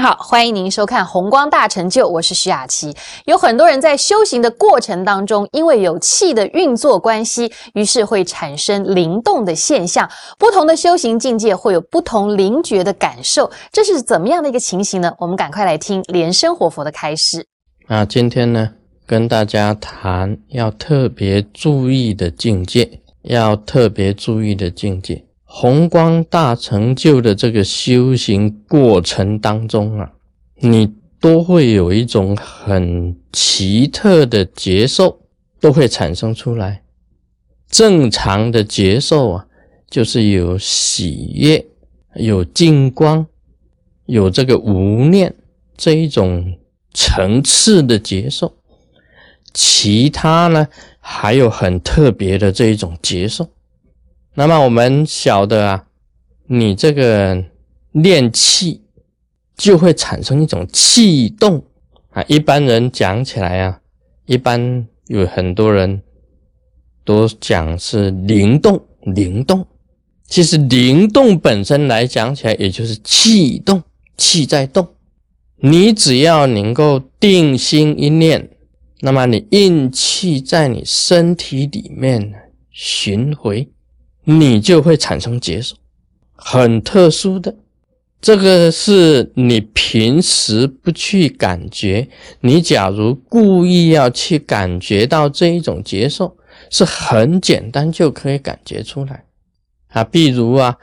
[0.00, 2.96] 好，欢迎您收看《红光大成就》，我是徐雅琪。
[3.26, 10.08] 有很多人在修行的过程当中，因为有气的运作关系，于是会产生灵动的现象。
[10.38, 15.12] 不同的修行境界会有不同灵觉的感受，这是怎么样的一个情形呢？
[15.18, 17.46] 我们赶快来听莲生活佛的开示。
[17.86, 18.70] 那今天呢，
[19.06, 25.22] 跟大家谈要特别注意的境界，要特别注意的境界。
[25.52, 30.12] 宏光大成就的这个修行过程当中啊，
[30.60, 35.18] 你都会有一种很奇特的节奏，
[35.58, 36.82] 都会产生出来。
[37.68, 39.46] 正常的节奏啊，
[39.90, 41.66] 就是有喜悦、
[42.14, 43.26] 有净光、
[44.06, 45.34] 有这个无念
[45.76, 46.56] 这一种
[46.94, 48.54] 层次的节奏。
[49.52, 50.68] 其他呢，
[51.00, 53.50] 还有很特别的这一种节奏。
[54.34, 55.86] 那么我们晓得啊，
[56.46, 57.44] 你这个
[57.92, 58.82] 练气
[59.56, 61.64] 就会产生一种气动
[62.10, 62.22] 啊。
[62.28, 63.80] 一般人讲起来啊，
[64.26, 66.02] 一般有很多人
[67.04, 69.66] 都讲是灵动，灵动。
[70.26, 73.82] 其实灵动本身来讲起来，也就是气动，
[74.16, 74.86] 气在动。
[75.56, 78.48] 你只要能够定心一念，
[79.00, 82.32] 那么你运气在你身体里面
[82.70, 83.68] 巡回。
[84.30, 85.74] 你就会产生接受，
[86.34, 87.56] 很特殊的，
[88.20, 92.08] 这个是你平时不去感觉，
[92.42, 96.36] 你假如故意要去感觉到这一种接受，
[96.70, 99.24] 是很简单就可以感觉出来
[99.88, 100.04] 啊。
[100.04, 100.78] 比如啊，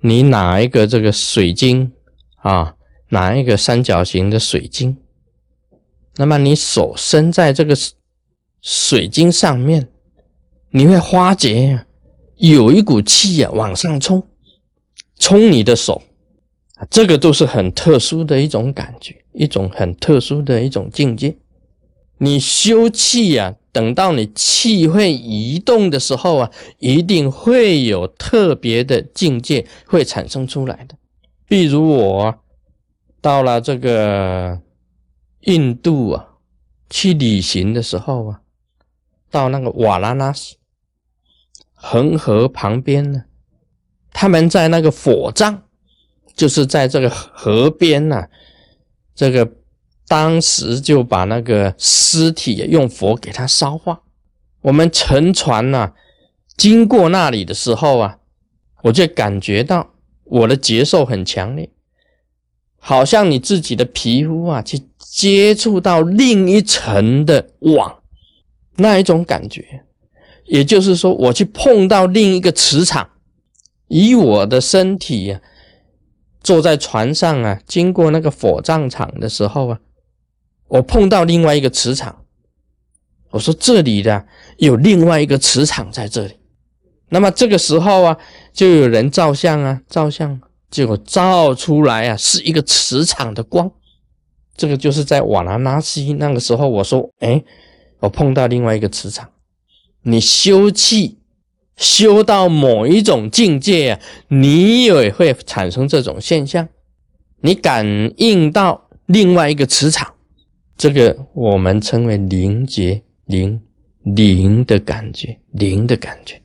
[0.00, 1.92] 你拿一个这个水晶
[2.42, 2.74] 啊，
[3.08, 4.98] 拿一个三角形的水晶，
[6.16, 7.74] 那么你手伸在这个
[8.60, 9.88] 水晶上面，
[10.72, 11.86] 你会发觉。
[12.50, 14.26] 有一股气呀往上冲，
[15.16, 16.02] 冲你的手，
[16.90, 21.36] 这个都是很特殊的一种感觉，一种很特殊的一种境界。
[22.18, 26.50] 你修气呀，等到你气会移动的时候啊，
[26.80, 30.96] 一定会有特别的境界会产生出来的。
[31.46, 32.34] 比如我
[33.20, 34.60] 到了这个
[35.42, 36.26] 印度啊，
[36.90, 38.40] 去旅行的时候啊，
[39.30, 40.56] 到那个瓦拉纳斯。
[41.84, 43.24] 恒河旁边呢，
[44.12, 45.62] 他们在那个火葬，
[46.36, 48.28] 就是在这个河边呐，
[49.16, 49.52] 这个
[50.06, 54.00] 当时就把那个尸体用火给它烧化。
[54.60, 55.92] 我们乘船呐，
[56.56, 58.18] 经过那里的时候啊，
[58.84, 61.68] 我就感觉到我的节奏很强烈，
[62.78, 68.02] 好像你自己的皮肤啊，去接触到另一层的网，
[68.76, 69.84] 那一种感觉。
[70.46, 73.08] 也就是说，我去碰到另一个磁场，
[73.88, 75.40] 以我的身体呀，
[76.42, 79.78] 坐在船上啊，经过那个火葬场的时候啊，
[80.68, 82.24] 我碰到另外一个磁场。
[83.30, 84.26] 我说这里的
[84.58, 86.34] 有另外一个磁场在这里。
[87.08, 88.18] 那么这个时候啊，
[88.52, 93.70] 就有人照相啊，照相，结果照出来啊，是一个磁场的光。
[94.54, 97.42] 这个就是在瓦拉纳西那个时候，我说，哎，
[98.00, 99.30] 我碰到另外一个磁场。
[100.04, 101.18] 你修气
[101.76, 106.68] 修到某一种境界啊，你也会产生这种现象。
[107.40, 110.14] 你感应到另外一个磁场，
[110.76, 113.60] 这个我们称为灵觉、灵
[114.02, 116.40] 灵的感觉、灵的感觉，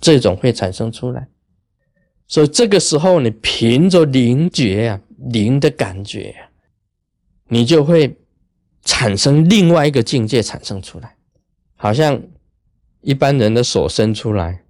[0.00, 1.28] 这种会产生出来。
[2.26, 6.50] 所以这个时候，你凭着灵觉呀、灵的感觉呀，
[7.48, 8.16] 你就会
[8.84, 11.14] 产生另外一个境界产生出来，
[11.76, 12.22] 好像。
[13.02, 14.62] 一般人的手伸出来，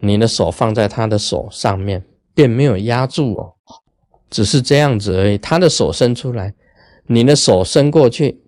[0.00, 3.54] 你的手放在他的手上面，并没有压住哦，
[4.28, 5.38] 只是这样子而已。
[5.38, 6.54] 他的手伸出来，
[7.06, 8.42] 你的手伸过去，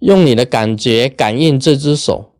[0.00, 2.34] 用你的感觉感应这只手，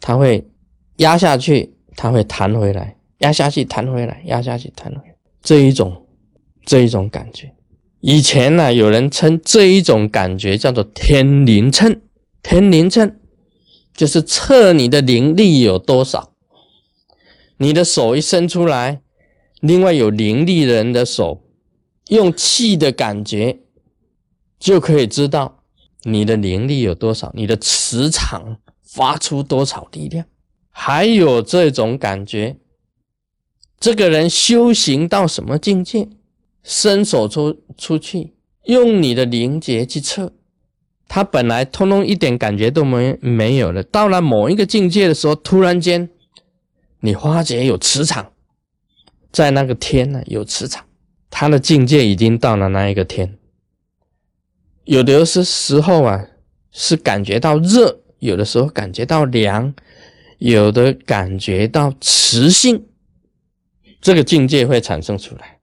[0.00, 0.48] 它会
[0.96, 6.06] 压下去，它会弹回来，压下去弹回来，压下去弹回来，这一种
[6.64, 7.52] 这一种感觉。
[8.00, 12.00] 以前呢，有人称这一种感觉叫做天灵称，
[12.42, 13.16] 天灵称。
[13.96, 16.32] 就是测你的灵力有多少，
[17.56, 19.00] 你的手一伸出来，
[19.60, 21.42] 另外有灵力人的手，
[22.08, 23.60] 用气的感觉，
[24.58, 25.62] 就可以知道
[26.02, 30.26] 你的灵力有多少，你的磁场发出多少力量。
[30.70, 32.58] 还有这种感觉，
[33.80, 36.10] 这个人修行到什么境界，
[36.62, 38.34] 伸手出出去，
[38.64, 40.34] 用你的灵觉去测。
[41.08, 46.08] 他本来通通一点感觉都没没有了，到了某一个境界的时候，突然间，
[47.00, 48.32] 你发觉有磁场，
[49.30, 50.84] 在那个天呢有磁场，
[51.30, 53.38] 他的境界已经到了那一个天，
[54.84, 56.26] 有的是时候啊，
[56.72, 59.72] 是感觉到热，有的时候感觉到凉，
[60.38, 62.84] 有的感觉到磁性，
[64.00, 65.58] 这个境界会产生出来。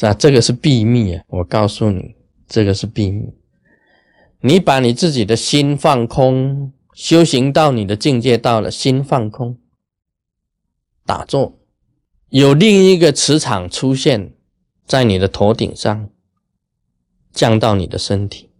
[0.00, 1.22] 啊，这个是秘密啊！
[1.28, 2.16] 我告诉你，
[2.48, 3.32] 这个是秘密。
[4.44, 9.56] 你把你自己的心放空，修行到你的境界到了，心放空，
[11.06, 11.56] 打坐，
[12.28, 14.34] 有另一个磁场出现
[14.84, 16.10] 在你的头顶上，
[17.32, 18.50] 降到你的身体。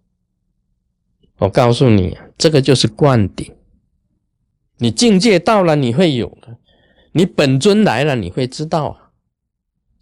[1.38, 3.52] 我告诉你，这个就是灌顶。
[4.79, 6.58] 你境界到了，你会有的；
[7.11, 9.01] 你本尊来了，你会知道啊。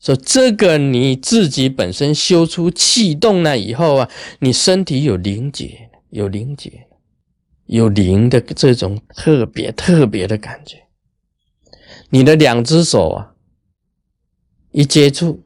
[0.01, 6.87] 说这个你自己本身修出气动了以后啊，你身体有灵觉，有灵觉，
[7.67, 10.79] 有灵的这种特别特别的感觉。
[12.09, 13.35] 你的两只手啊，
[14.73, 15.45] 一接触，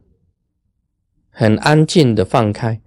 [1.31, 2.81] 很安静的放开，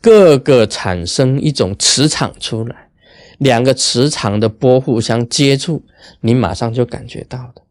[0.00, 2.88] 各个产生一种磁场出来，
[3.36, 5.84] 两个磁场的波互相接触，
[6.22, 7.62] 你马上就感觉到的。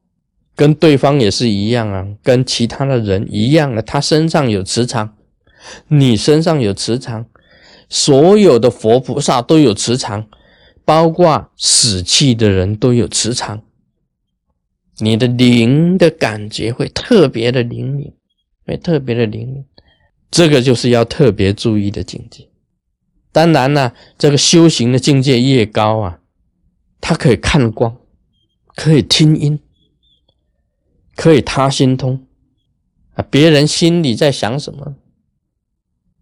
[0.58, 5.16] 跟对方也是一样啊，跟其他的人一样的，他身上有磁场，
[5.88, 7.28] 你身上有磁场，
[7.88, 10.28] 所有的佛菩萨都有磁场，
[10.84, 13.62] 包括死气的人都有磁场。
[14.98, 18.12] 你的灵的感觉会特别的灵敏，
[18.66, 19.64] 会特别的灵敏，
[20.32, 22.50] 这个就是要特别注意的境界。
[23.32, 26.20] 当然了，这个修行的境界越高啊，
[27.00, 27.96] 他可以看光，
[28.76, 29.60] 可以听音。
[31.18, 32.28] 可以他心通
[33.16, 34.94] 啊，别人心里在想什么，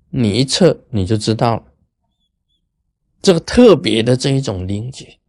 [0.09, 1.63] 你一测你就知道了。
[3.21, 5.19] 这个特别的这一种灵觉，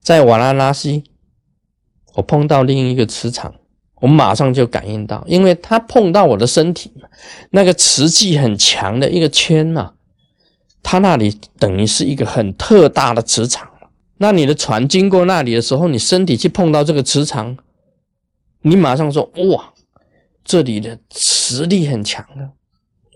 [0.00, 1.04] 在瓦拉拉西，
[2.14, 3.54] 我碰到另一个磁场，
[4.00, 7.08] 我马上就感应到，因为他碰到我的身体嘛，
[7.50, 9.92] 那个磁气很强的一个圈呐，
[10.82, 13.70] 他那里等于是一个很特大的磁场。
[14.16, 17.56] 那你的船经过那里的时候，你身体去碰到这个磁场。
[18.68, 19.22] 你马上说
[19.52, 19.72] 哇，
[20.42, 22.50] 这里的磁力很强的，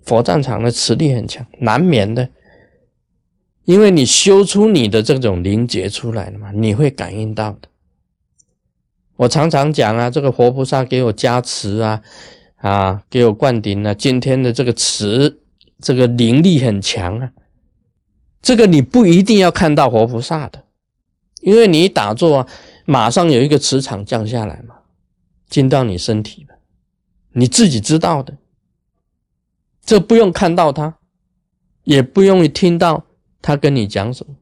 [0.04, 2.28] 佛战场的磁力很强，难免的，
[3.64, 7.68] 因为你修出你的这种灵觉出来了嘛，你会感应到的。
[9.16, 12.00] 我常常讲啊，这个活菩萨给我加持啊，
[12.58, 15.40] 啊，给我灌顶啊，今天的这个磁，
[15.80, 17.32] 这个灵力很强啊，
[18.40, 20.62] 这个你不一定要看到活菩萨的，
[21.40, 22.46] 因为你打坐啊，
[22.84, 24.76] 马上有一个磁场降下来嘛。
[25.50, 26.54] 进到你身体了，
[27.32, 28.38] 你自己知道的，
[29.82, 30.98] 这不用看到他，
[31.82, 33.04] 也不用听到
[33.42, 34.36] 他跟你讲什么，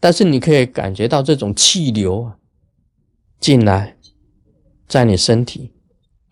[0.00, 2.38] 但是你可以感觉到这种气流啊
[3.38, 3.98] 进来，
[4.88, 5.74] 在你身体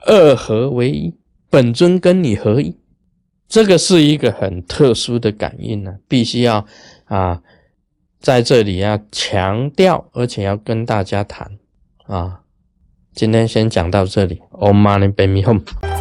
[0.07, 1.15] 二合为一，
[1.51, 2.79] 本尊跟你合一，
[3.47, 6.67] 这个是一个很特殊的感应呢，必须要
[7.05, 7.43] 啊
[8.19, 11.59] 在这里要强调，而且要跟大家谈
[12.07, 12.41] 啊。
[13.15, 15.94] 今天先讲到这里，Om Mani Padme Hum。